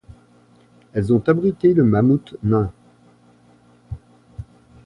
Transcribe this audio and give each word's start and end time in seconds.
Elles 0.93 1.13
ont 1.13 1.21
abrité 1.27 1.75
le 1.75 1.83
Mammouth 1.83 2.35
nain. 2.41 2.73